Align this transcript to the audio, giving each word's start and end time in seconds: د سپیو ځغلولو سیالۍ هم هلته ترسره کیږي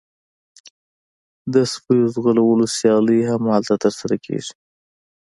د 1.53 1.55
سپیو 1.73 2.05
ځغلولو 2.13 2.65
سیالۍ 2.77 3.21
هم 3.31 3.41
هلته 3.53 3.73
ترسره 3.83 4.15
کیږي 4.25 4.53